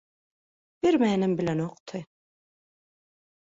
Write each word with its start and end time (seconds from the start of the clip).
Bermänem 0.85 1.35
bilenokdy. 1.41 2.03